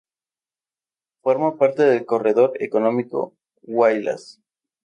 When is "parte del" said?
1.59-2.07